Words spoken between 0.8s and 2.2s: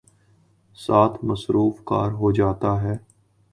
ساتھ ''مصروف کار"